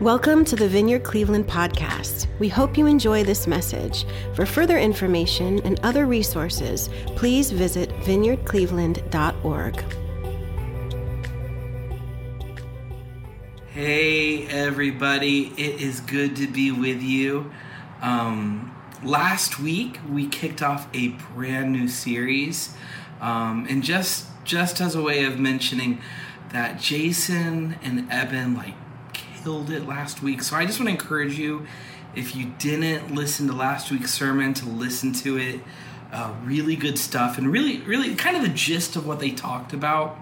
[0.00, 2.26] Welcome to the Vineyard Cleveland podcast.
[2.38, 4.04] We hope you enjoy this message.
[4.34, 9.84] For further information and other resources, please visit vineyardcleveland.org.
[13.66, 17.52] Hey, everybody, it is good to be with you.
[18.02, 22.76] Um, last week, we kicked off a brand new series.
[23.20, 26.00] Um, and just just as a way of mentioning
[26.52, 28.74] that Jason and Eben like
[29.42, 30.42] killed it last week.
[30.42, 31.66] So I just want to encourage you,
[32.14, 35.60] if you didn't listen to last week's sermon, to listen to it.
[36.12, 39.72] Uh, really good stuff, and really, really, kind of the gist of what they talked
[39.72, 40.18] about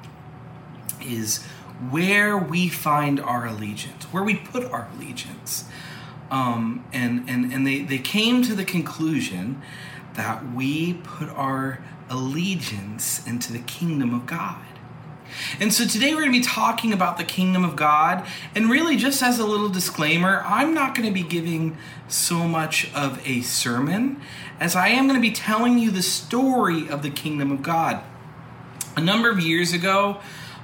[1.02, 1.44] is
[1.90, 5.64] where we find our allegiance, where we put our allegiance.
[6.30, 9.60] Um, and and, and they, they came to the conclusion
[10.14, 14.62] that we put our allegiance into the kingdom of God.
[15.58, 18.26] And so today we're going to be talking about the kingdom of God.
[18.54, 21.76] And really, just as a little disclaimer, I'm not going to be giving
[22.08, 24.20] so much of a sermon
[24.58, 28.02] as I am going to be telling you the story of the kingdom of God.
[28.96, 30.20] A number of years ago,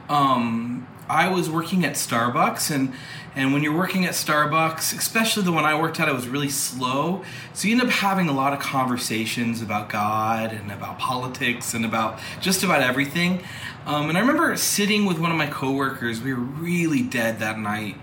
[0.08, 2.92] um, I was working at Starbucks, and
[3.36, 6.48] and when you're working at Starbucks, especially the one I worked at, it was really
[6.48, 7.22] slow.
[7.52, 11.84] So you end up having a lot of conversations about God and about politics and
[11.84, 13.42] about just about everything.
[13.86, 16.20] Um, and I remember sitting with one of my coworkers.
[16.20, 17.96] We were really dead that night,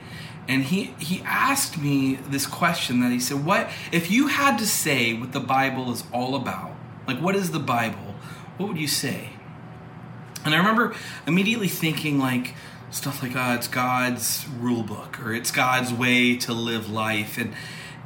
[0.47, 4.65] and he he asked me this question that he said, "What if you had to
[4.65, 6.71] say what the Bible is all about?
[7.05, 8.15] Like, what is the Bible?
[8.57, 9.31] What would you say?"
[10.45, 10.95] And I remember
[11.27, 12.55] immediately thinking like
[12.89, 17.53] stuff like oh, it's God's rule book or it's God's way to live life and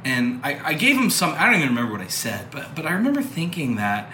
[0.04, 2.86] and I, I gave him some I don't even remember what I said but but
[2.86, 4.10] I remember thinking that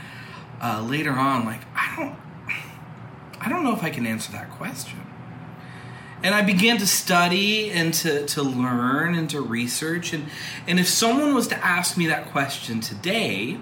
[0.61, 2.24] uh, later on like I don't
[3.45, 5.01] I don't know if I can answer that question
[6.23, 10.27] and I began to study and to, to learn and to research and
[10.67, 13.59] and if someone was to ask me that question today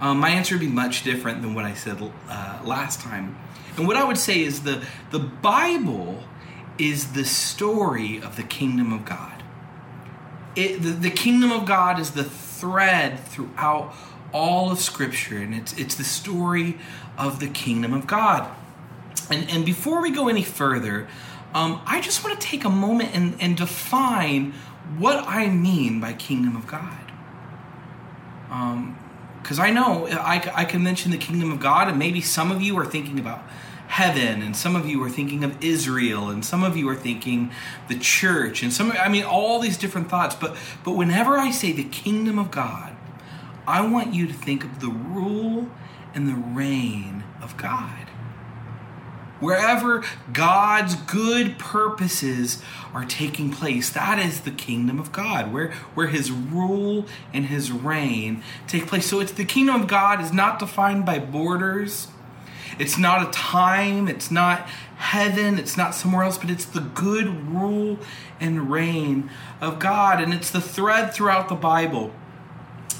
[0.00, 3.38] um, my answer would be much different than what I said uh, last time
[3.76, 6.22] and what I would say is the the Bible
[6.78, 9.42] is the story of the kingdom of God.
[10.56, 13.94] It, the, the kingdom of God is the thread throughout
[14.32, 16.78] all of Scripture, and it's it's the story
[17.18, 18.48] of the kingdom of God.
[19.30, 21.08] And and before we go any further,
[21.54, 24.52] um, I just want to take a moment and, and define
[24.98, 27.12] what I mean by kingdom of God.
[29.40, 32.50] Because um, I know I, I can mention the kingdom of God, and maybe some
[32.50, 33.44] of you are thinking about
[33.86, 37.50] heaven and some of you are thinking of Israel and some of you are thinking
[37.88, 41.70] the church and some I mean all these different thoughts but but whenever I say
[41.70, 42.96] the kingdom of God
[43.68, 45.70] I want you to think of the rule
[46.12, 48.03] and the reign of God
[49.40, 52.62] wherever God's good purposes
[52.92, 57.72] are taking place that is the kingdom of God where where his rule and his
[57.72, 62.08] reign take place so it's the kingdom of God is not defined by borders
[62.78, 67.26] it's not a time, it's not heaven, it's not somewhere else, but it's the good
[67.48, 67.98] rule
[68.40, 69.30] and reign
[69.60, 70.20] of God.
[70.20, 72.12] And it's the thread throughout the Bible.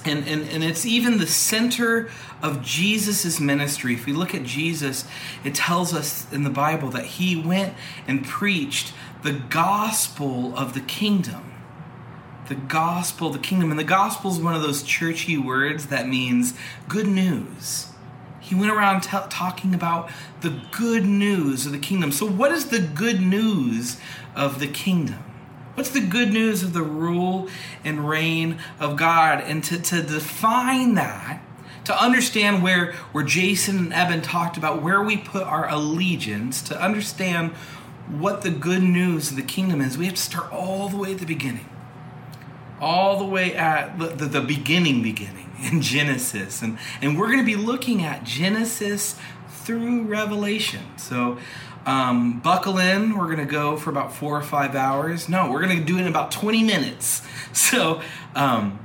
[0.05, 2.11] And, and, and it's even the center
[2.43, 3.95] of Jesus' ministry.
[3.95, 5.07] If we look at Jesus,
[5.45, 7.75] it tells us in the Bible that he went
[8.07, 11.53] and preached the gospel of the kingdom.
[12.49, 13.71] The gospel, the kingdom.
[13.71, 16.53] And the gospel is one of those churchy words that means
[16.87, 17.89] good news.
[18.41, 20.11] He went around t- talking about
[20.43, 22.13] the good news of the kingdom.
[22.13, 23.97] So, what is the good news
[24.37, 25.25] of the kingdom?
[25.75, 27.49] What's the good news of the rule
[27.85, 29.41] and reign of God?
[29.41, 31.43] And to, to define that,
[31.85, 36.81] to understand where, where Jason and Eben talked about where we put our allegiance, to
[36.81, 37.53] understand
[38.09, 41.13] what the good news of the kingdom is, we have to start all the way
[41.13, 41.69] at the beginning.
[42.81, 46.63] All the way at the, the, the beginning, beginning in Genesis.
[46.63, 49.19] And, and we're going to be looking at Genesis
[49.49, 50.83] through Revelation.
[50.99, 51.39] So
[51.87, 53.17] um, buckle in.
[53.17, 55.29] We're going to go for about four or five hours.
[55.29, 57.23] No, we're going to do it in about 20 minutes.
[57.55, 58.03] So
[58.35, 58.81] um,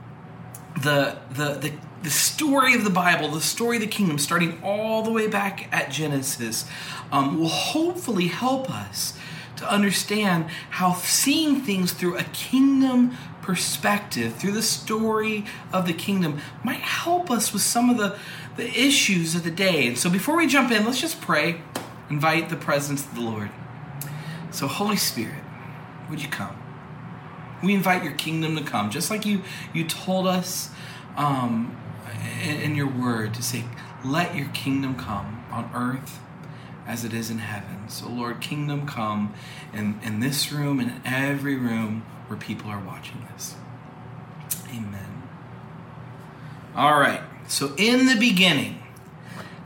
[0.83, 1.73] the, the, the,
[2.03, 5.67] the story of the Bible, the story of the kingdom, starting all the way back
[5.73, 6.65] at Genesis,
[7.11, 9.17] um, will hopefully help us
[9.55, 16.39] to understand how seeing things through a kingdom perspective, through the story of the kingdom,
[16.63, 18.17] might help us with some of the,
[18.55, 19.87] the issues of the day.
[19.87, 21.61] And so before we jump in, let's just pray,
[22.09, 23.49] invite the presence of the Lord.
[24.51, 25.43] So, Holy Spirit,
[26.09, 26.55] would you come?
[27.63, 29.41] We invite your kingdom to come, just like you,
[29.73, 30.71] you told us
[31.17, 31.77] um,
[32.41, 33.65] in, in your word to say,
[34.03, 36.19] let your kingdom come on earth
[36.87, 37.89] as it is in heaven.
[37.89, 39.33] So, Lord, kingdom come
[39.73, 43.55] in, in this room and in every room where people are watching this.
[44.69, 45.23] Amen.
[46.75, 47.21] All right.
[47.47, 48.78] So, in the beginning,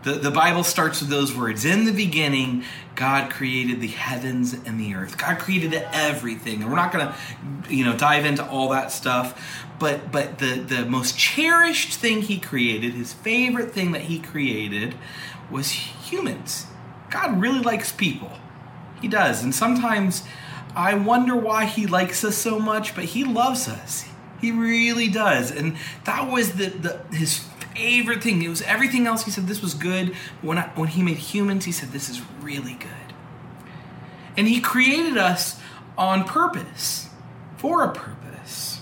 [0.03, 1.65] the, the Bible starts with those words.
[1.65, 2.63] In the beginning,
[2.95, 5.17] God created the heavens and the earth.
[5.17, 6.61] God created everything.
[6.61, 9.65] And we're not going to, you know, dive into all that stuff.
[9.79, 14.95] But but the, the most cherished thing he created, his favorite thing that he created,
[15.49, 16.67] was humans.
[17.09, 18.31] God really likes people.
[19.01, 19.43] He does.
[19.43, 20.23] And sometimes
[20.75, 24.05] I wonder why he likes us so much, but he loves us.
[24.41, 25.51] He really does.
[25.51, 27.39] And that was the, the his
[27.75, 28.41] favorite thing.
[28.41, 29.25] It was everything else.
[29.25, 30.15] He said this was good.
[30.41, 32.89] When I, when he made humans, he said this is really good.
[34.37, 35.59] And he created us
[35.97, 37.09] on purpose,
[37.57, 38.81] for a purpose.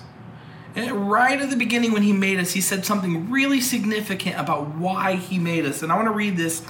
[0.76, 4.76] And right at the beginning, when he made us, he said something really significant about
[4.76, 5.84] why he made us.
[5.84, 6.66] And I want to read this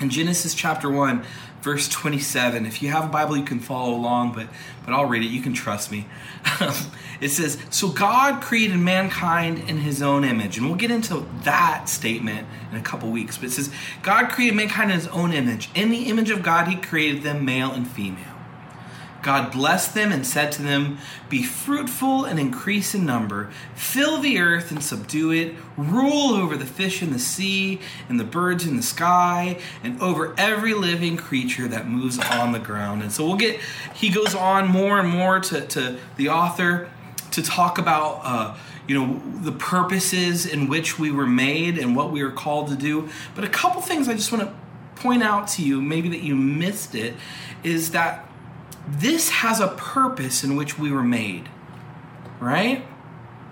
[0.00, 1.24] in Genesis chapter 1,
[1.66, 2.64] verse 27.
[2.64, 4.46] If you have a Bible, you can follow along, but,
[4.84, 5.26] but I'll read it.
[5.26, 6.06] You can trust me.
[7.20, 10.58] it says, So God created mankind in his own image.
[10.58, 13.36] And we'll get into that statement in a couple weeks.
[13.36, 13.72] But it says,
[14.04, 15.68] God created mankind in his own image.
[15.74, 18.35] In the image of God, he created them male and female.
[19.26, 24.38] God blessed them and said to them, Be fruitful and increase in number, fill the
[24.38, 28.76] earth and subdue it, rule over the fish in the sea and the birds in
[28.76, 33.02] the sky, and over every living creature that moves on the ground.
[33.02, 33.58] And so we'll get,
[33.96, 36.88] he goes on more and more to, to the author
[37.32, 38.20] to talk about.
[38.22, 38.56] Uh,
[38.86, 42.76] you know the purposes in which we were made and what we are called to
[42.76, 44.54] do but a couple things i just want to
[44.94, 47.14] point out to you maybe that you missed it
[47.64, 48.30] is that
[48.86, 51.48] this has a purpose in which we were made,
[52.40, 52.84] right?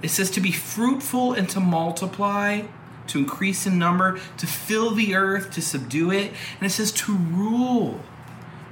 [0.03, 2.63] It says to be fruitful and to multiply,
[3.09, 6.33] to increase in number, to fill the earth, to subdue it.
[6.59, 8.01] And it says to rule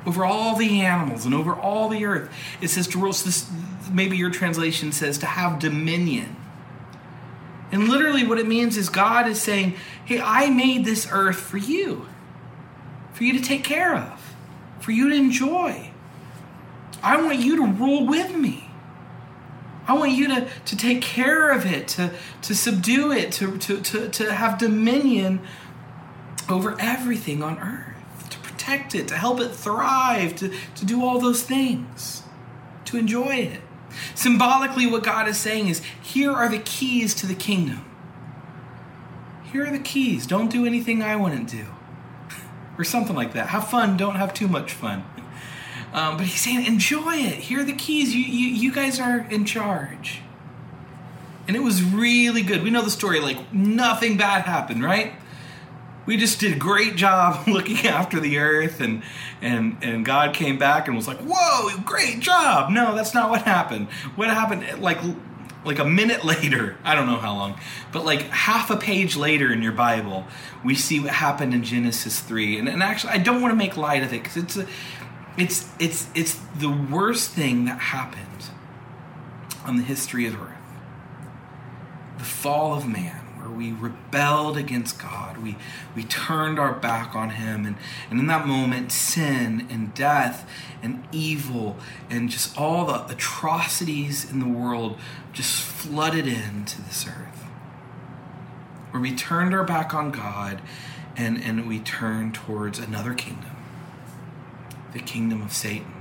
[0.07, 2.33] over all the animals and over all the earth.
[2.61, 3.13] It says to rule.
[3.13, 3.51] So this,
[3.91, 6.37] maybe your translation says to have dominion.
[7.71, 11.57] And literally, what it means is God is saying, Hey, I made this earth for
[11.57, 12.07] you,
[13.13, 14.35] for you to take care of,
[14.81, 15.92] for you to enjoy.
[17.03, 18.69] I want you to rule with me.
[19.87, 22.13] I want you to, to take care of it, to,
[22.43, 25.41] to subdue it, to, to, to, to have dominion
[26.49, 31.19] over everything on earth, to protect it, to help it thrive, to, to do all
[31.19, 32.23] those things,
[32.85, 33.61] to enjoy it.
[34.15, 37.85] Symbolically, what God is saying is here are the keys to the kingdom.
[39.53, 40.27] Here are the keys.
[40.27, 41.67] Don't do anything I wouldn't do.
[42.79, 43.49] or something like that.
[43.49, 45.05] Have fun, don't have too much fun.
[45.93, 47.35] Um, but he's saying, enjoy it.
[47.35, 48.15] Here are the keys.
[48.15, 50.23] You, you, you guys are in charge.
[51.47, 52.63] And it was really good.
[52.63, 55.13] We know the story, like nothing bad happened, right?
[56.07, 59.03] We just did a great job looking after the earth, and
[59.41, 63.43] and and God came back and was like, "Whoa, great job!" No, that's not what
[63.43, 63.89] happened.
[64.17, 64.83] What happened?
[64.83, 64.99] Like
[65.65, 67.59] like a minute later, I don't know how long,
[67.93, 70.27] but like half a page later in your Bible,
[70.65, 72.59] we see what happened in Genesis 3.
[72.59, 74.67] And, and actually, I don't want to make light of it because it's a,
[75.37, 78.51] it's it's it's the worst thing that happened
[79.65, 80.49] on the history of earth.
[82.19, 85.39] The fall of man, where we rebelled against God.
[85.39, 85.57] We
[85.97, 87.77] we turned our back on him and,
[88.11, 90.49] and in that moment sin and death
[90.83, 91.77] and evil
[92.11, 94.99] and just all the atrocities in the world
[95.33, 97.45] just flooded into this earth.
[98.91, 100.61] Where we turned our back on God
[101.17, 103.52] and, and we turned towards another kingdom
[104.93, 105.95] the kingdom of Satan.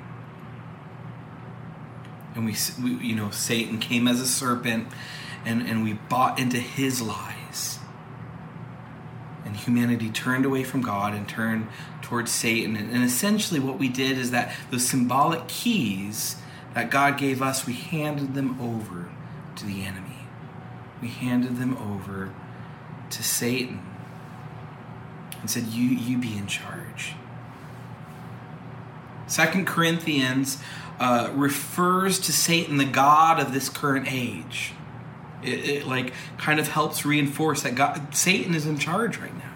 [2.35, 4.87] And we, we, you know, Satan came as a serpent
[5.45, 7.79] and, and we bought into his lies.
[9.43, 11.67] And humanity turned away from God and turned
[12.01, 12.75] towards Satan.
[12.75, 16.37] And, and essentially, what we did is that those symbolic keys
[16.73, 19.09] that God gave us, we handed them over
[19.57, 20.27] to the enemy.
[21.01, 22.33] We handed them over
[23.09, 23.81] to Satan
[25.41, 27.15] and said, You, you be in charge.
[29.31, 30.57] Second Corinthians
[30.99, 34.73] uh, refers to Satan, the God of this current age.
[35.41, 39.55] It, it, like kind of helps reinforce that God, Satan is in charge right now.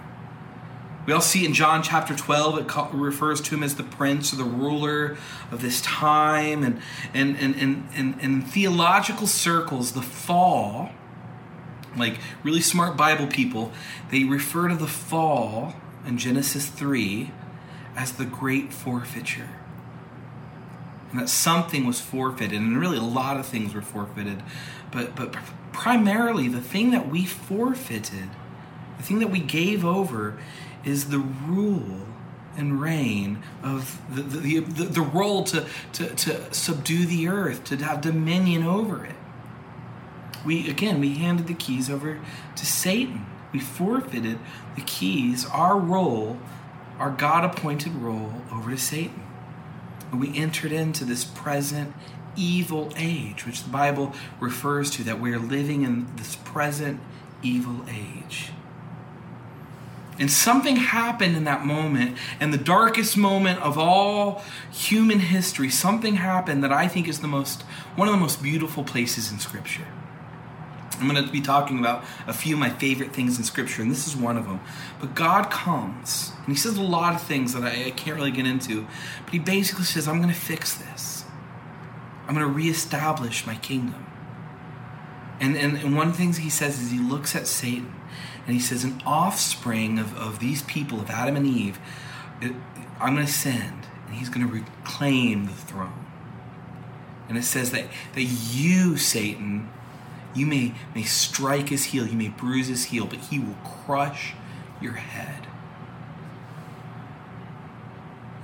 [1.06, 4.38] We all see in John chapter 12, it refers to him as the prince or
[4.38, 5.18] the ruler
[5.52, 6.64] of this time.
[6.64, 6.82] And,
[7.14, 10.90] and, and, and, and, in theological circles, the fall,
[11.98, 13.74] like really smart Bible people,
[14.10, 15.76] they refer to the fall
[16.08, 17.30] in Genesis 3
[17.98, 19.50] as the great forfeiture
[21.16, 24.44] and that something was forfeited, and really a lot of things were forfeited,
[24.92, 25.34] but but
[25.72, 28.30] primarily the thing that we forfeited,
[28.98, 30.38] the thing that we gave over,
[30.84, 32.02] is the rule
[32.58, 37.78] and reign, of the, the, the, the role to, to, to subdue the earth, to
[37.78, 39.16] have dominion over it.
[40.46, 42.20] We, again, we handed the keys over
[42.56, 43.26] to Satan.
[43.54, 44.40] We forfeited
[44.76, 46.40] the keys, our role,
[47.00, 49.25] our God appointed role, over to Satan.
[50.20, 51.94] We entered into this present
[52.36, 57.00] evil age, which the Bible refers to, that we're living in this present
[57.42, 58.52] evil age.
[60.18, 66.16] And something happened in that moment, and the darkest moment of all human history, something
[66.16, 67.64] happened that I think is the most
[67.96, 69.88] one of the most beautiful places in Scripture.
[71.00, 73.92] I'm going to be talking about a few of my favorite things in Scripture, and
[73.92, 74.60] this is one of them.
[75.00, 78.32] But God comes, and He says a lot of things that I, I can't really
[78.32, 78.88] get into,
[79.24, 81.26] but He basically says, I'm going to fix this.
[82.28, 84.06] I'm going to reestablish my kingdom.
[85.40, 87.94] And, and, and one of the things He says is He looks at Satan
[88.46, 91.80] and he says, an offspring of, of these people, of Adam and Eve,
[93.00, 96.06] I'm going to send, and he's going to reclaim the throne.
[97.28, 99.70] And it says that, that you, Satan,
[100.36, 104.34] you may, may strike his heel, you may bruise his heel, but he will crush
[104.82, 105.48] your head.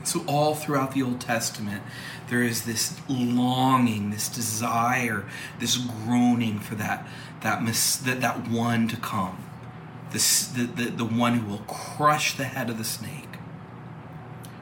[0.04, 1.84] So, all throughout the Old Testament,
[2.30, 5.26] there is this longing, this desire,
[5.60, 7.08] this groaning for that,
[7.42, 7.64] that,
[8.04, 9.44] that, that one to come
[10.12, 13.38] the, the, the one who will crush the head of the snake,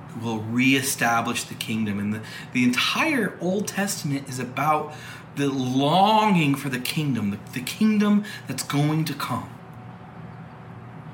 [0.10, 2.00] who will reestablish the kingdom.
[2.00, 2.22] And the,
[2.54, 4.94] the entire Old Testament is about
[5.40, 9.50] the longing for the kingdom, the, the kingdom that's going to come.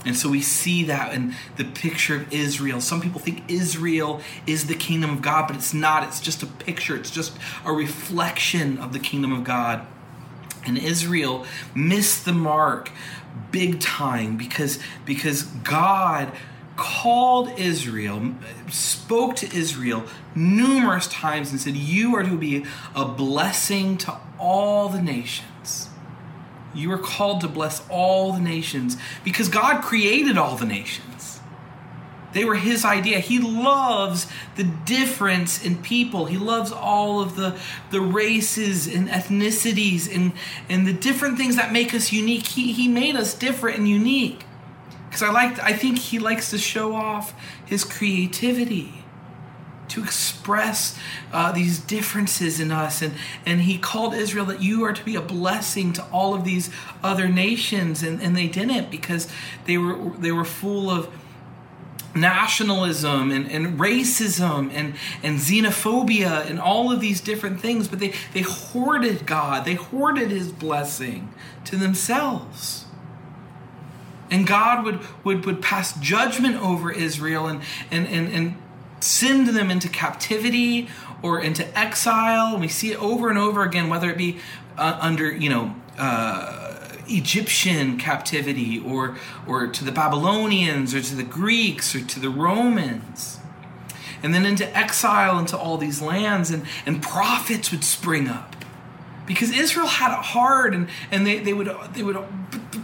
[0.06, 2.80] And so we see that in the picture of Israel.
[2.80, 6.04] Some people think Israel is the kingdom of God, but it's not.
[6.04, 9.86] It's just a picture, it's just a reflection of the kingdom of God.
[10.66, 12.92] And Israel missed the mark
[13.52, 16.32] big time because because God
[16.76, 18.36] called Israel,
[18.70, 20.06] spoke to Israel
[20.36, 22.66] numerous times and said, You are to be
[22.96, 25.90] a blessing to all the nations.
[26.74, 31.40] You are called to bless all the nations because God created all the nations.
[32.36, 33.20] They were his idea.
[33.20, 34.28] He loves
[34.58, 36.26] the difference in people.
[36.26, 37.58] He loves all of the,
[37.92, 40.34] the races and ethnicities and,
[40.68, 42.48] and the different things that make us unique.
[42.48, 44.44] He, he made us different and unique.
[45.16, 47.34] Because I like I think he likes to show off
[47.66, 49.06] his creativity
[49.88, 51.00] to express
[51.32, 53.02] uh, these differences in us.
[53.02, 53.14] And,
[53.46, 56.70] and he called Israel that you are to be a blessing to all of these
[57.02, 58.04] other nations.
[58.04, 59.30] And, and they didn't because
[59.64, 61.08] they were, they were full of
[62.14, 68.14] nationalism and, and racism and, and xenophobia and all of these different things, but they,
[68.34, 72.85] they hoarded God, they hoarded his blessing to themselves.
[74.36, 78.58] And God would, would, would pass judgment over Israel and, and, and, and
[79.00, 80.90] send them into captivity
[81.22, 82.52] or into exile.
[82.52, 84.40] And we see it over and over again, whether it be
[84.78, 89.16] uh, under, you know, uh, Egyptian captivity or,
[89.48, 93.40] or to the Babylonians or to the Greeks or to the Romans.
[94.22, 98.54] And then into exile into all these lands, and, and prophets would spring up.
[99.26, 102.18] Because Israel had it hard, and, and they, they would they would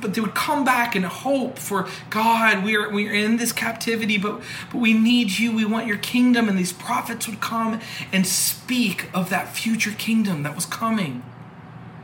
[0.02, 2.64] but they would come back and hope for God.
[2.64, 4.42] We're we're in this captivity, but
[4.72, 5.56] but we need you.
[5.56, 6.50] We want your kingdom.
[6.50, 7.80] And these prophets would come
[8.12, 11.24] and speak of that future kingdom that was coming.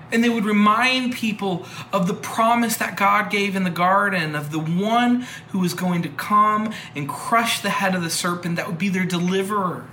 [0.10, 4.52] And they would remind people of the promise that God gave in the garden of
[4.52, 8.68] the one who was going to come and crush the head of the serpent that
[8.68, 9.86] would be their deliverer.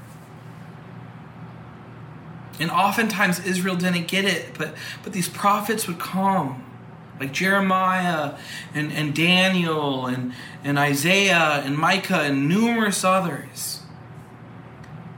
[2.61, 6.65] And oftentimes Israel didn't get it, but, but these prophets would come,
[7.21, 8.35] like Jeremiah
[8.75, 13.83] and, and Daniel and, and Isaiah and Micah and numerous others.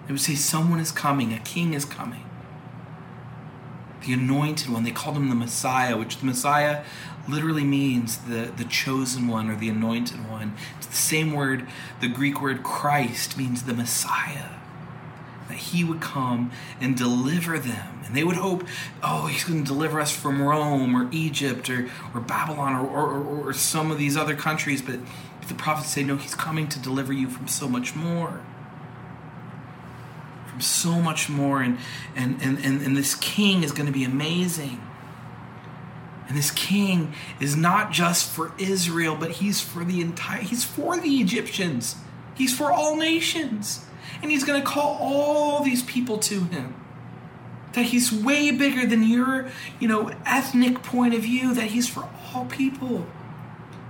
[0.07, 2.27] They would say, Someone is coming, a king is coming
[4.07, 4.85] the anointed one.
[4.85, 6.85] They called him the Messiah, which the Messiah
[7.29, 10.55] literally means the, the chosen one or the anointed one.
[10.79, 11.67] It's the same word,
[12.01, 14.46] the Greek word Christ means the Messiah.
[15.49, 16.51] That he would come
[16.81, 18.01] and deliver them.
[18.05, 18.65] And they would hope,
[19.03, 23.49] oh, he's going to deliver us from Rome or Egypt or, or Babylon or, or,
[23.49, 24.83] or some of these other countries.
[24.83, 25.01] But
[25.47, 28.41] the prophets say, no, he's coming to deliver you from so much more
[30.49, 31.63] From so much more.
[31.63, 31.79] And,
[32.17, 34.81] and, and, and, and this king is going to be amazing.
[36.29, 40.99] And this king is not just for Israel, but he's for the entire, he's for
[40.99, 41.97] the Egyptians.
[42.35, 43.85] He's for all nations.
[44.23, 46.75] And he's going to call all these people to him.
[47.75, 49.49] That he's way bigger than your,
[49.79, 53.07] you know, ethnic point of view, that he's for all people.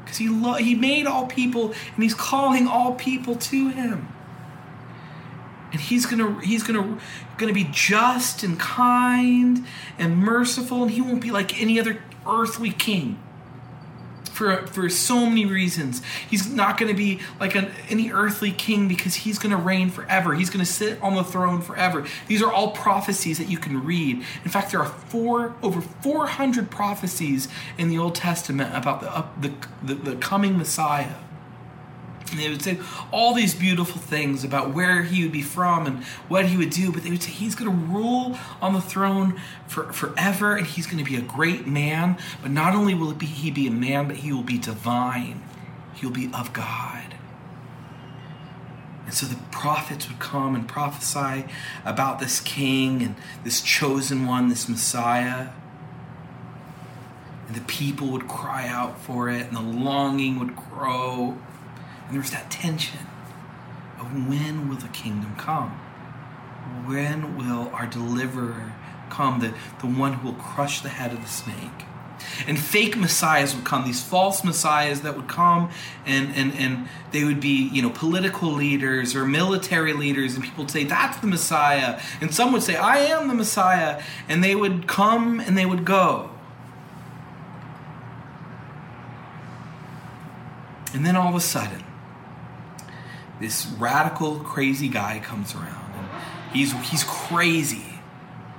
[0.04, 4.08] Because he, lo- he made all people and he's calling all people to him.
[5.72, 6.98] and he's gonna he's gonna
[7.38, 9.64] gonna be just and kind
[9.98, 13.18] and merciful and he won't be like any other earthly king
[14.36, 16.02] for for so many reasons.
[16.28, 19.90] He's not going to be like an, any earthly king because he's going to reign
[19.90, 20.34] forever.
[20.34, 22.06] He's going to sit on the throne forever.
[22.28, 24.22] These are all prophecies that you can read.
[24.44, 29.26] In fact, there are four over 400 prophecies in the Old Testament about the uh,
[29.40, 29.52] the,
[29.82, 31.14] the, the coming Messiah.
[32.36, 32.78] And they would say
[33.12, 36.92] all these beautiful things about where he would be from and what he would do,
[36.92, 40.86] but they would say he's going to rule on the throne for, forever and he's
[40.86, 42.18] going to be a great man.
[42.42, 45.42] But not only will be, he be a man, but he will be divine.
[45.94, 47.14] He will be of God.
[49.06, 51.46] And so the prophets would come and prophesy
[51.86, 53.14] about this king and
[53.44, 55.48] this chosen one, this Messiah.
[57.46, 61.38] And the people would cry out for it, and the longing would grow.
[62.06, 63.00] And there's that tension
[63.98, 65.70] of when will the kingdom come?
[66.86, 68.72] When will our deliverer
[69.10, 71.86] come, the, the one who will crush the head of the snake?
[72.46, 75.70] And fake messiahs would come, these false messiahs that would come
[76.04, 80.64] and, and, and they would be, you know, political leaders or military leaders, and people
[80.64, 82.00] would say, That's the Messiah.
[82.20, 84.02] And some would say, I am the Messiah.
[84.28, 86.30] And they would come and they would go.
[90.92, 91.84] And then all of a sudden,
[93.40, 96.08] this radical, crazy guy comes around, and
[96.52, 97.82] he's he's crazy.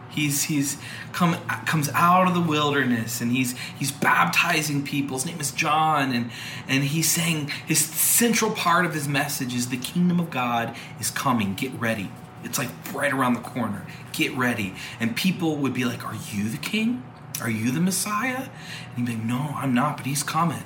[0.09, 0.77] He's he's
[1.13, 5.17] come comes out of the wilderness, and he's he's baptizing people.
[5.17, 6.31] His name is John, and
[6.67, 11.11] and he's saying his central part of his message is the kingdom of God is
[11.11, 11.53] coming.
[11.53, 12.11] Get ready.
[12.43, 13.85] It's like right around the corner.
[14.11, 14.73] Get ready.
[14.99, 17.03] And people would be like, "Are you the king?
[17.41, 18.49] Are you the Messiah?"
[18.95, 20.63] And he'd be like, "No, I'm not, but he's coming."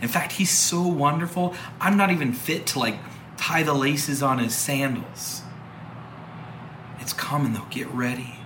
[0.00, 1.54] In fact, he's so wonderful.
[1.80, 2.98] I'm not even fit to like
[3.42, 5.42] tie the laces on his sandals.
[7.00, 8.36] It's coming though, get ready.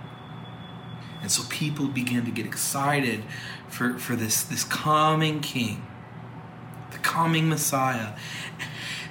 [1.21, 3.23] And so people began to get excited
[3.69, 5.87] for, for this, this coming king,
[6.93, 8.15] the coming Messiah.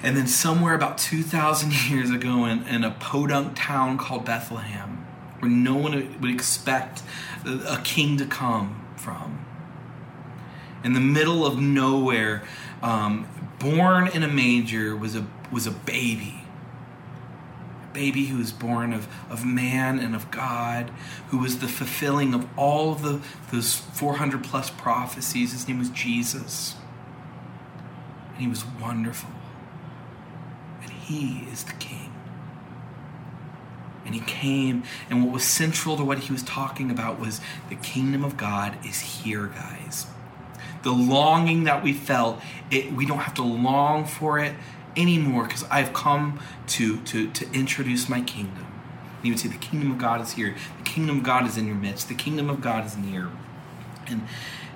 [0.01, 5.05] And then somewhere about 2,000 years ago in, in a podunk town called Bethlehem,
[5.39, 7.03] where no one would expect
[7.45, 9.45] a king to come from,
[10.83, 12.43] in the middle of nowhere,
[12.81, 13.27] um,
[13.59, 16.43] born in a manger was a was a baby.
[17.91, 20.91] A baby who was born of, of man and of God,
[21.29, 25.51] who was the fulfilling of all of the those 400 plus prophecies.
[25.51, 26.75] His name was Jesus.
[28.33, 29.31] And he was wonderful.
[30.81, 32.11] And he is the king.
[34.05, 37.75] And he came, and what was central to what he was talking about was the
[37.75, 40.05] kingdom of God is here, guys
[40.85, 44.53] the longing that we felt, it, we don't have to long for it
[44.97, 48.65] anymore because I've come to, to, to introduce my kingdom.
[49.17, 50.55] And you would say, The kingdom of God is here.
[50.77, 52.07] The kingdom of God is in your midst.
[52.07, 53.29] The kingdom of God is near.
[54.07, 54.21] And,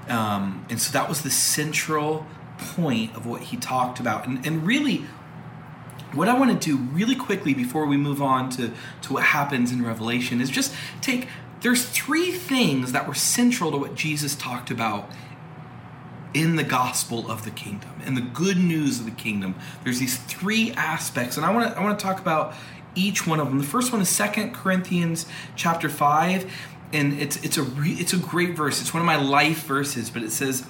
[0.08, 2.26] um, and so that was the central
[2.58, 4.28] point of what he talked about.
[4.28, 5.06] And, and really,
[6.14, 8.72] what I want to do really quickly before we move on to,
[9.04, 11.28] to what happens in Revelation is just take,
[11.62, 15.10] there's three things that were central to what Jesus talked about
[16.34, 20.18] in the gospel of the kingdom and the good news of the kingdom there's these
[20.18, 22.54] three aspects and i want to i want to talk about
[22.96, 23.60] each one of them.
[23.60, 26.52] The first one is Second corinthians chapter 5
[26.92, 28.82] and it's it's a re, it's a great verse.
[28.82, 30.66] It's one of my life verses but it says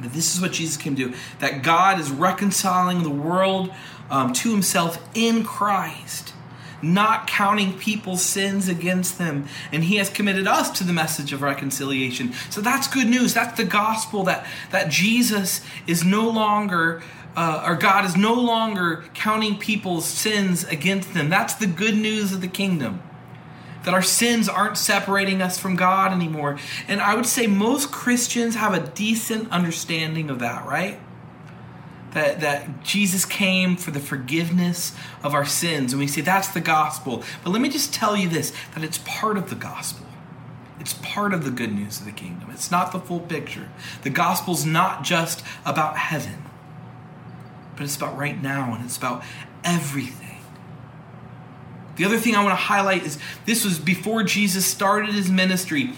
[0.00, 3.70] that this is what jesus came to do that god is reconciling the world
[4.10, 6.32] um, to himself in christ
[6.82, 9.46] not counting people's sins against them.
[9.72, 12.32] And he has committed us to the message of reconciliation.
[12.50, 13.34] So that's good news.
[13.34, 17.02] That's the gospel that, that Jesus is no longer,
[17.36, 21.28] uh, or God is no longer counting people's sins against them.
[21.28, 23.02] That's the good news of the kingdom.
[23.84, 26.58] That our sins aren't separating us from God anymore.
[26.86, 31.00] And I would say most Christians have a decent understanding of that, right?
[32.12, 35.92] That, that Jesus came for the forgiveness of our sins.
[35.92, 37.22] And we say that's the gospel.
[37.44, 40.06] But let me just tell you this that it's part of the gospel.
[40.80, 42.50] It's part of the good news of the kingdom.
[42.50, 43.68] It's not the full picture.
[44.02, 46.42] The gospel's not just about heaven,
[47.76, 49.22] but it's about right now and it's about
[49.62, 50.38] everything.
[51.96, 55.92] The other thing I want to highlight is this was before Jesus started his ministry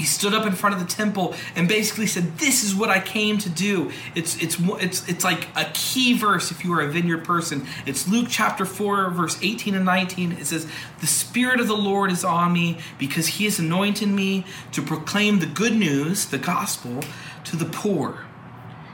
[0.00, 2.98] he stood up in front of the temple and basically said this is what i
[2.98, 3.92] came to do.
[4.14, 7.66] It's it's it's it's like a key verse if you are a vineyard person.
[7.84, 10.66] It's luke chapter 4 verse 18 and 19 it says
[11.00, 15.40] the spirit of the lord is on me because he has anointed me to proclaim
[15.40, 17.02] the good news the gospel
[17.44, 18.24] to the poor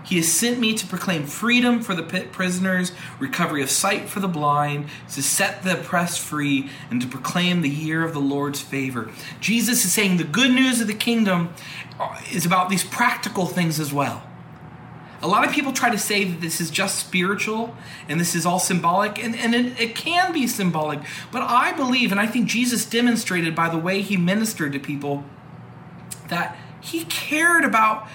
[0.07, 4.29] He has sent me to proclaim freedom for the prisoners, recovery of sight for the
[4.29, 9.11] blind, to set the oppressed free, and to proclaim the year of the Lord's favor.
[9.41, 11.53] Jesus is saying the good news of the kingdom
[11.99, 14.23] uh, is about these practical things as well.
[15.23, 17.75] A lot of people try to say that this is just spiritual
[18.09, 21.01] and this is all symbolic, and, and it, it can be symbolic.
[21.33, 25.25] But I believe, and I think Jesus demonstrated by the way he ministered to people,
[26.29, 28.07] that he cared about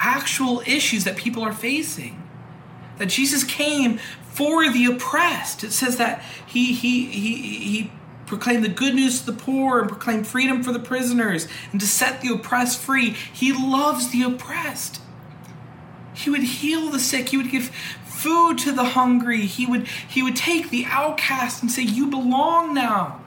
[0.00, 2.22] actual issues that people are facing.
[2.98, 3.98] That Jesus came
[4.32, 5.64] for the oppressed.
[5.64, 7.92] It says that he he he he
[8.26, 11.86] proclaimed the good news to the poor and proclaimed freedom for the prisoners and to
[11.86, 13.10] set the oppressed free.
[13.10, 15.00] He loves the oppressed.
[16.14, 17.30] He would heal the sick.
[17.30, 17.70] He would give
[18.04, 19.46] food to the hungry.
[19.46, 23.19] He would he would take the outcast and say, "You belong now."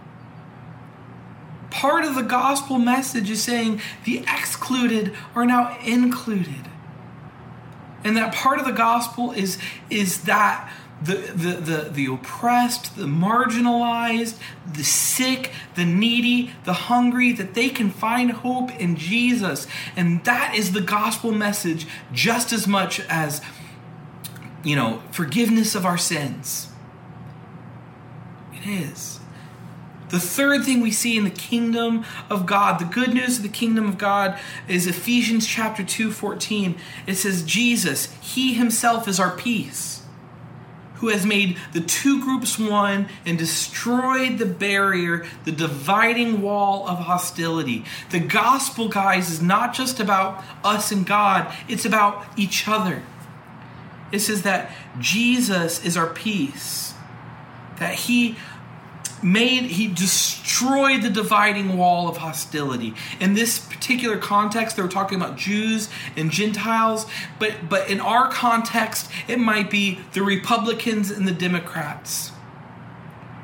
[1.74, 6.70] Part of the gospel message is saying the excluded are now included.
[8.04, 9.58] And that part of the gospel is,
[9.90, 14.38] is that the, the, the, the oppressed, the marginalized,
[14.72, 19.66] the sick, the needy, the hungry, that they can find hope in Jesus.
[19.96, 23.42] And that is the gospel message just as much as,
[24.64, 26.70] you know, forgiveness of our sins.
[28.54, 29.20] It is.
[30.14, 33.50] The third thing we see in the kingdom of God, the good news of the
[33.50, 36.76] kingdom of God is Ephesians chapter 2, 14.
[37.08, 40.04] It says, Jesus, He Himself is our peace,
[40.98, 47.00] who has made the two groups one and destroyed the barrier, the dividing wall of
[47.00, 47.84] hostility.
[48.12, 53.02] The gospel, guys, is not just about us and God, it's about each other.
[54.12, 56.94] It says that Jesus is our peace,
[57.80, 58.38] that He
[59.24, 62.94] made he destroyed the dividing wall of hostility.
[63.20, 67.06] In this particular context they were talking about jews and gentiles
[67.40, 72.32] but but in our context it might be the republicans and the democrats.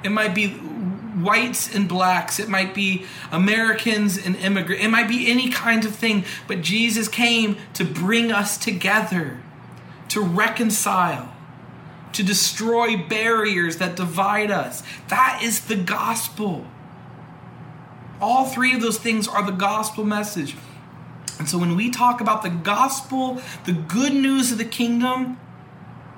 [0.04, 2.40] It might be whites and blacks.
[2.40, 4.84] It might be americans and immigrants.
[4.84, 9.42] It might be any kind of thing but jesus came to bring us together
[10.10, 11.34] to reconcile
[12.14, 14.84] to destroy barriers that divide us.
[15.10, 16.66] That is the gospel.
[18.22, 20.56] All three of those things are the gospel message.
[21.38, 25.40] And so when we talk about the gospel, the good news of the kingdom,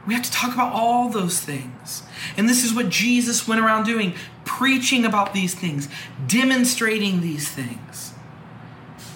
[0.08, 2.04] we have to talk about all those things.
[2.36, 5.88] And this is what Jesus went around doing preaching about these things,
[6.28, 8.14] demonstrating these things,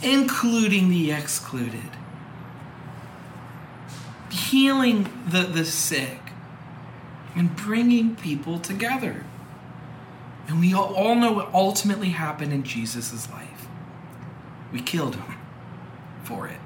[0.03, 1.89] including the excluded,
[4.29, 6.24] healing the, the sick
[7.35, 9.25] and bringing people together.
[10.47, 13.67] And we all know what ultimately happened in Jesus' life.
[14.71, 15.37] We killed him
[16.23, 16.59] for it.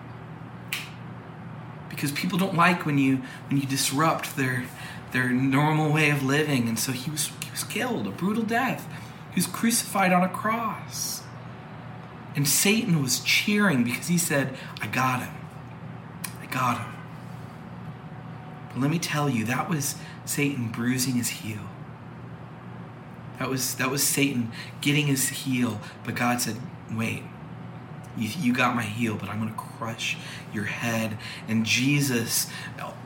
[1.89, 4.65] Because people don't like when you when you disrupt their
[5.11, 6.67] their normal way of living.
[6.67, 8.87] And so he was he was killed, a brutal death.
[9.31, 11.23] He was crucified on a cross.
[12.35, 15.33] And Satan was cheering because he said, I got him.
[16.41, 16.93] I got him.
[18.69, 19.95] But let me tell you, that was
[20.29, 21.61] Satan bruising his heel.
[23.39, 26.57] That was that was Satan getting his heel, but God said,
[26.91, 27.23] "Wait.
[28.17, 30.17] You, you got my heel, but I'm going to crush
[30.53, 32.47] your head." And Jesus,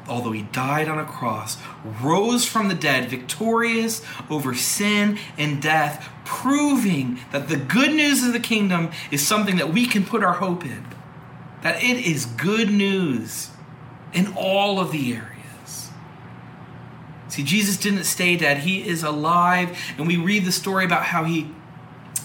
[0.07, 1.57] although he died on a cross,
[2.01, 8.33] rose from the dead, victorious over sin and death, proving that the good news of
[8.33, 10.85] the kingdom is something that we can put our hope in.
[11.61, 13.49] That it is good news
[14.13, 15.32] in all of the areas.
[17.33, 19.75] See, Jesus didn't stay dead, He is alive.
[19.97, 21.49] And we read the story about how He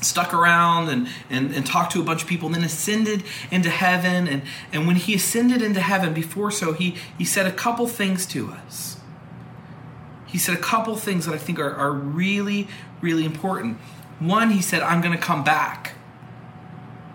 [0.03, 3.71] stuck around and, and, and talked to a bunch of people and then ascended into
[3.71, 4.29] heaven.
[4.29, 8.27] And, and when He ascended into heaven, before so, He, he said a couple things
[8.27, 8.99] to us.
[10.27, 12.69] He said a couple things that I think are, are really,
[13.01, 13.79] really important.
[14.19, 15.95] One, He said, I'm going to come back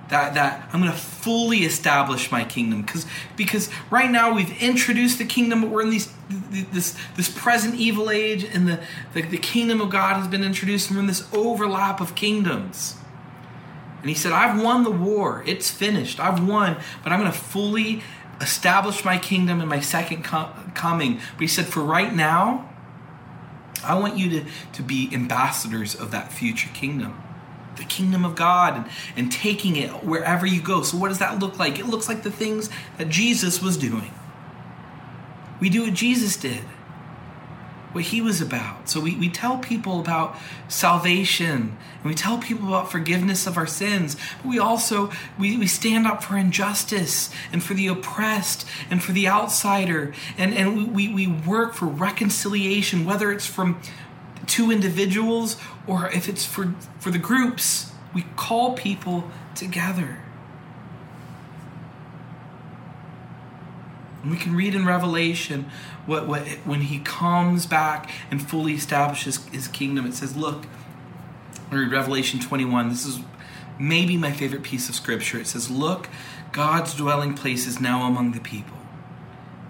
[0.10, 5.18] that that I'm going to fully establish my kingdom because because right now we've introduced
[5.18, 8.80] the kingdom but we're in these this this present evil age and the,
[9.14, 12.98] the the kingdom of God has been introduced and we're in this overlap of kingdoms.
[14.02, 15.44] And he said, I've won the war.
[15.48, 16.20] It's finished.
[16.20, 18.04] I've won, but I'm going to fully
[18.42, 21.22] establish my kingdom in my second coming.
[21.36, 22.70] But he said, for right now,
[23.82, 27.23] I want you to, to be ambassadors of that future kingdom
[27.78, 30.84] the kingdom of God and, and taking it wherever you go.
[30.84, 31.80] So, what does that look like?
[31.80, 34.14] It looks like the things that Jesus was doing.
[35.60, 36.64] We do what Jesus did.
[37.94, 38.90] what he was about.
[38.90, 40.36] So we, we tell people about
[40.68, 44.18] salvation and we tell people about forgiveness of our sins.
[44.38, 49.12] But we also we, we stand up for injustice and for the oppressed and for
[49.12, 50.14] the outsider.
[50.38, 53.80] And, and we, we work for reconciliation, whether it's from
[54.48, 57.92] two individuals or if it's for, for the groups.
[58.14, 60.20] We call people together.
[64.22, 65.70] And we can read in Revelation
[66.06, 70.06] what, what when he comes back and fully establishes his kingdom.
[70.06, 70.66] It says, look,
[71.72, 72.90] read Revelation 21.
[72.90, 73.20] This is
[73.80, 75.40] maybe my favorite piece of scripture.
[75.40, 76.10] It says, Look,
[76.52, 78.78] God's dwelling place is now among the people,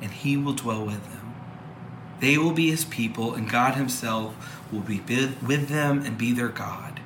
[0.02, 1.33] and he will dwell with them.
[2.24, 6.48] They will be his people, and God himself will be with them and be their
[6.48, 7.02] God.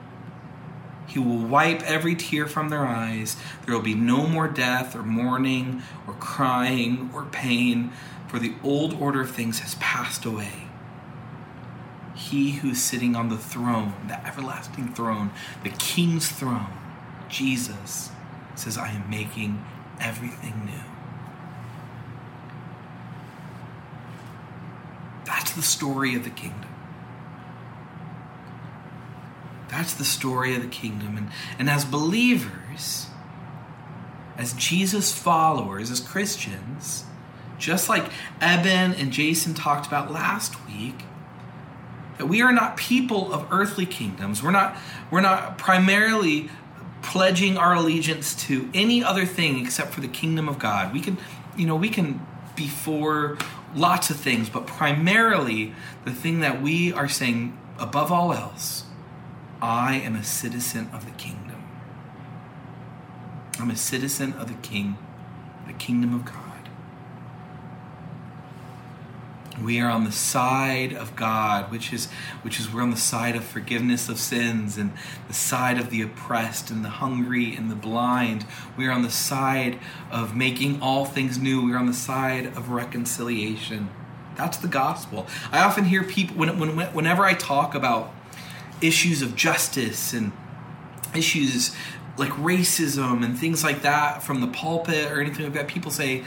[1.07, 3.35] He will wipe every tear from their eyes.
[3.65, 7.91] There will be no more death or mourning or crying or pain,
[8.27, 10.67] for the old order of things has passed away.
[12.13, 15.31] He who's sitting on the throne, the everlasting throne,
[15.63, 16.69] the king's throne,
[17.27, 18.11] Jesus,
[18.53, 19.65] says, I am making
[19.99, 20.93] everything new.
[25.27, 26.69] That's the story of the kingdom.
[29.69, 31.17] That's the story of the kingdom.
[31.17, 33.07] And, and as believers,
[34.37, 37.03] as Jesus followers, as Christians,
[37.59, 41.03] just like Eben and Jason talked about last week,
[42.17, 44.41] that we are not people of earthly kingdoms.
[44.41, 44.77] We're not,
[45.11, 46.49] we're not primarily
[47.01, 50.93] pledging our allegiance to any other thing except for the kingdom of God.
[50.93, 51.17] We can,
[51.55, 53.37] you know, we can be for
[53.75, 55.73] lots of things, but primarily
[56.05, 58.83] the thing that we are saying above all else
[59.61, 61.63] I am a citizen of the kingdom.
[63.59, 64.97] I'm a citizen of the king,
[65.65, 66.46] the kingdom of God.
[69.61, 72.07] We are on the side of God, which is
[72.43, 74.93] which is we're on the side of forgiveness of sins and
[75.27, 78.45] the side of the oppressed and the hungry and the blind.
[78.77, 79.79] We are on the side
[80.11, 81.65] of making all things new.
[81.65, 83.89] We are on the side of reconciliation.
[84.35, 85.25] That's the gospel.
[85.51, 88.13] I often hear people when, when whenever I talk about
[88.79, 90.31] issues of justice and
[91.15, 91.75] issues
[92.17, 96.23] like racism and things like that from the pulpit or anything like that, people say,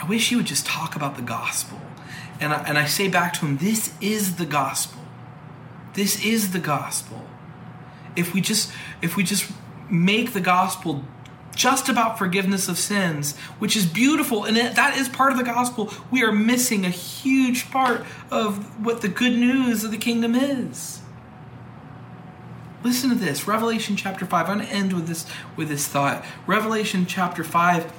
[0.00, 1.80] I wish you would just talk about the gospel.
[2.40, 5.00] And I, and I say back to him, this is the gospel.
[5.94, 7.24] This is the gospel.
[8.14, 8.72] If we just
[9.02, 9.50] if we just
[9.90, 11.04] make the gospel
[11.54, 15.92] just about forgiveness of sins, which is beautiful, and that is part of the gospel,
[16.10, 21.00] we are missing a huge part of what the good news of the kingdom is.
[22.84, 24.48] Listen to this, Revelation chapter 5.
[24.48, 26.24] I'm going to end with this with this thought.
[26.46, 27.92] Revelation chapter 5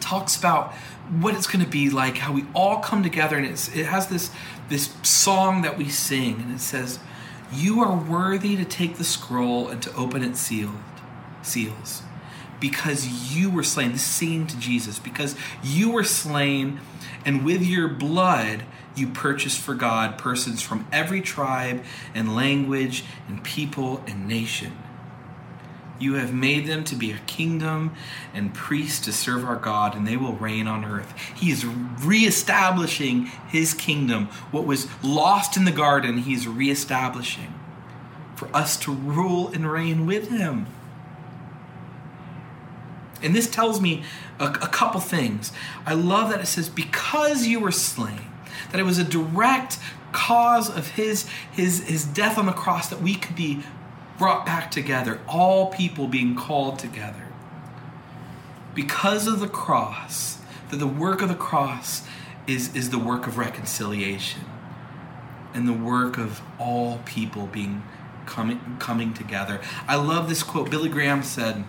[0.00, 0.72] talks about
[1.10, 4.08] what it's going to be like, how we all come together, and it's, it has
[4.08, 4.30] this
[4.68, 6.98] this song that we sing, and it says,
[7.52, 10.76] "You are worthy to take the scroll and to open its sealed
[11.42, 12.02] seals,
[12.60, 16.80] because you were slain." This is singing to Jesus, because you were slain,
[17.24, 23.42] and with your blood you purchased for God persons from every tribe and language and
[23.44, 24.76] people and nation.
[25.98, 27.94] You have made them to be a kingdom
[28.32, 31.12] and priests to serve our God, and they will reign on earth.
[31.36, 34.26] He is reestablishing his kingdom.
[34.50, 37.52] What was lost in the garden, he is reestablishing
[38.36, 40.66] for us to rule and reign with him.
[43.20, 44.04] And this tells me
[44.38, 45.50] a, a couple things.
[45.84, 48.20] I love that it says, because you were slain,
[48.70, 49.78] that it was a direct
[50.12, 53.64] cause of his, his, his death on the cross that we could be
[54.18, 57.28] brought back together, all people being called together.
[58.74, 60.38] Because of the cross,
[60.70, 62.02] that the work of the cross
[62.46, 64.42] is, is the work of reconciliation
[65.54, 67.82] and the work of all people being
[68.26, 69.60] coming, coming together.
[69.86, 70.70] I love this quote.
[70.70, 71.64] Billy Graham said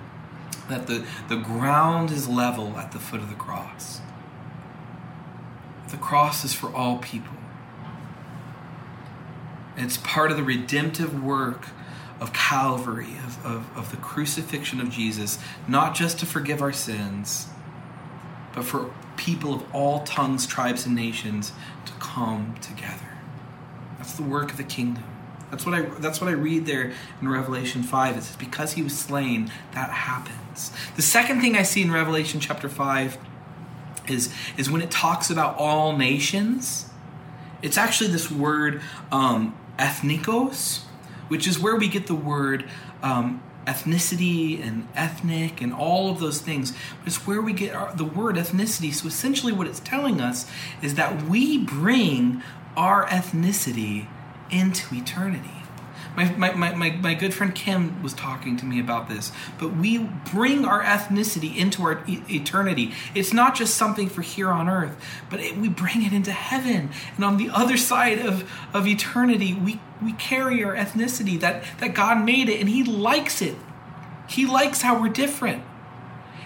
[0.68, 4.02] that the, the ground is level at the foot of the cross.
[5.90, 7.34] The cross is for all people.
[9.76, 11.68] It's part of the redemptive work
[12.20, 17.48] of Calvary, of, of, of the crucifixion of Jesus, not just to forgive our sins,
[18.54, 21.52] but for people of all tongues, tribes, and nations
[21.86, 23.18] to come together.
[23.98, 25.04] That's the work of the kingdom.
[25.52, 28.18] That's what I that's what I read there in Revelation 5.
[28.18, 30.72] It says, because he was slain, that happens.
[30.96, 33.18] The second thing I see in Revelation chapter 5
[34.08, 36.90] is, is when it talks about all nations,
[37.62, 40.82] it's actually this word um, ethnikos,
[41.30, 42.70] which is where we get the word
[43.02, 46.72] um, ethnicity and ethnic and all of those things.
[47.00, 48.94] But it's where we get our, the word ethnicity.
[48.94, 50.46] So essentially, what it's telling us
[50.82, 52.44] is that we bring
[52.76, 54.08] our ethnicity
[54.52, 55.59] into eternity.
[56.20, 59.78] My, my, my, my, my good friend Kim was talking to me about this, but
[59.78, 60.00] we
[60.34, 62.92] bring our ethnicity into our e- eternity.
[63.16, 66.90] It's not just something for here on earth, but it, we bring it into heaven.
[67.16, 71.94] And on the other side of, of eternity, we, we carry our ethnicity that, that
[71.94, 73.56] God made it, and He likes it.
[74.28, 75.64] He likes how we're different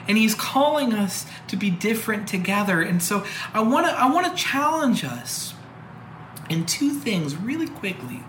[0.05, 4.27] and he's calling us to be different together and so i want to i want
[4.27, 5.53] to challenge us
[6.49, 8.21] in two things really quickly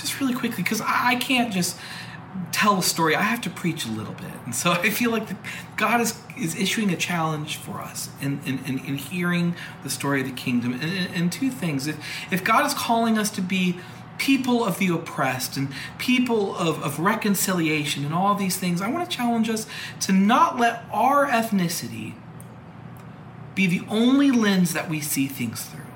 [0.00, 1.76] just really quickly because I, I, can't just
[2.52, 3.14] tell a story.
[3.14, 4.32] I have to preach a little bit.
[4.44, 5.36] And so i feel like the,
[5.76, 10.20] god is is issuing a challenge for us in in, in, in hearing the story
[10.20, 10.72] of the kingdom.
[10.72, 11.86] And, and, and two things.
[11.86, 11.98] If
[12.32, 13.78] if god is calling us to be
[14.18, 19.10] people of the oppressed and people of, of reconciliation and all these things, I want
[19.10, 19.66] to challenge us
[20.00, 22.12] to not let our ethnicity
[23.54, 25.89] be the only lens that we see things through.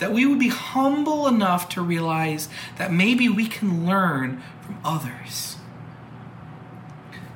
[0.00, 5.56] That we would be humble enough to realize that maybe we can learn from others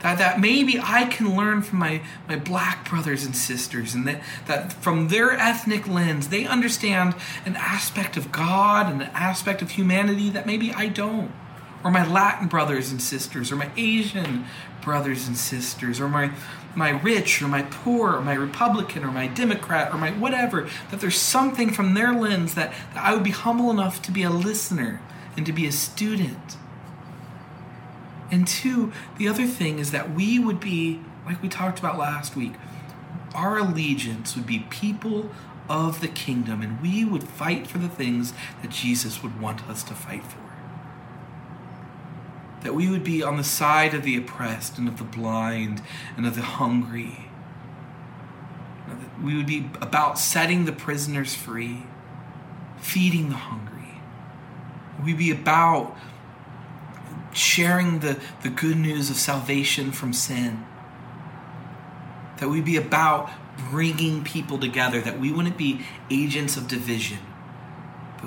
[0.05, 4.23] that, that maybe I can learn from my, my black brothers and sisters, and that,
[4.47, 7.15] that from their ethnic lens, they understand
[7.47, 11.33] an aspect of God and an aspect of humanity that maybe I don't.
[11.83, 14.45] Or my Latin brothers and sisters, or my Asian
[14.83, 16.33] brothers and sisters, or my,
[16.77, 21.01] my rich, or my poor, or my Republican, or my Democrat, or my whatever, that
[21.01, 24.31] there's something from their lens that, that I would be humble enough to be a
[24.31, 25.01] listener
[25.37, 26.57] and to be a student
[28.35, 32.35] and two, the other thing is that we would be, like we talked about last
[32.35, 32.55] week,
[33.35, 35.31] our allegiance would be people
[35.69, 39.83] of the kingdom, and we would fight for the things that Jesus would want us
[39.85, 40.39] to fight for.
[42.65, 45.83] That we would be on the side of the oppressed and of the blind
[46.17, 47.29] and of the hungry.
[48.89, 51.85] That We would be about setting the prisoners free,
[52.79, 54.01] feeding the hungry.
[55.05, 55.97] We'd be about
[57.33, 60.65] sharing the, the good news of salvation from sin.
[62.39, 63.31] That we'd be about
[63.71, 67.19] bringing people together, that we wouldn't be agents of division,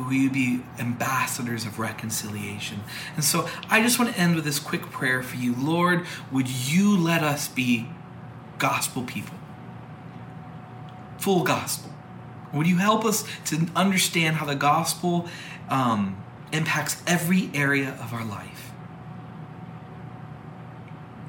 [0.06, 2.82] we would be ambassadors of reconciliation.
[3.16, 5.56] And so I just want to end with this quick prayer for you.
[5.56, 7.90] Lord, would you let us be
[8.58, 9.36] gospel people?
[11.20, 11.92] Full gospel.
[12.54, 15.28] Would you help us to understand how the gospel
[15.70, 18.72] um, impacts every area of our life?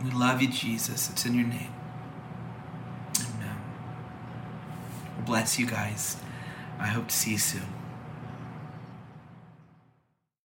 [0.05, 1.11] We love you, Jesus.
[1.11, 1.73] It's in your name.
[3.19, 3.57] Amen.
[5.25, 6.17] Bless you guys.
[6.79, 7.78] I hope to see you soon.